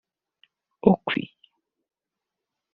Okwi 0.89 1.23